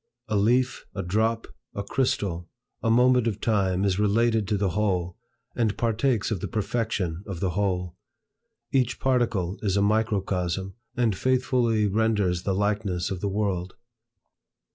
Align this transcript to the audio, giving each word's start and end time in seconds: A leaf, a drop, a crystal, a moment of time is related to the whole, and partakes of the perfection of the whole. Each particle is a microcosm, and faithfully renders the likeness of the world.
A 0.27 0.35
leaf, 0.35 0.87
a 0.95 1.03
drop, 1.03 1.45
a 1.75 1.83
crystal, 1.83 2.49
a 2.81 2.89
moment 2.89 3.27
of 3.27 3.39
time 3.39 3.85
is 3.85 3.99
related 3.99 4.47
to 4.47 4.57
the 4.57 4.69
whole, 4.71 5.15
and 5.55 5.77
partakes 5.77 6.31
of 6.31 6.39
the 6.39 6.47
perfection 6.47 7.23
of 7.27 7.39
the 7.39 7.51
whole. 7.51 7.95
Each 8.71 8.99
particle 8.99 9.59
is 9.61 9.77
a 9.77 9.81
microcosm, 9.83 10.73
and 10.97 11.15
faithfully 11.15 11.85
renders 11.85 12.41
the 12.41 12.55
likeness 12.55 13.11
of 13.11 13.21
the 13.21 13.29
world. 13.29 13.75